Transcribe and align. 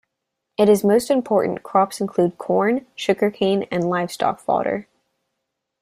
Its 0.57 0.83
most 0.83 1.11
important 1.11 1.61
crops 1.61 2.01
include 2.01 2.39
corn, 2.39 2.87
sugar 2.95 3.29
cane 3.29 3.67
and 3.69 3.87
livestock 3.87 4.39
fodder. 4.39 4.87